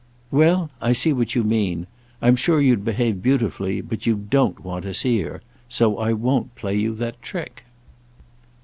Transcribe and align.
_""Well—I 0.35 0.93
see 0.93 1.13
what 1.13 1.35
you 1.35 1.43
mean. 1.43 1.85
I'm 2.23 2.35
sure 2.35 2.59
you'd 2.59 2.83
behave 2.83 3.21
beautifully 3.21 3.81
but 3.81 4.07
you 4.07 4.15
don't 4.15 4.59
want 4.63 4.81
to 4.85 4.95
see 4.95 5.21
her. 5.21 5.43
So 5.69 5.99
I 5.99 6.11
won't 6.11 6.55
play 6.55 6.75
you 6.75 6.95
that 6.95 7.21
trick. 7.21 7.65